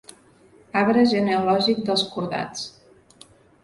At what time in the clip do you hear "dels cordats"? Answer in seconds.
1.91-2.69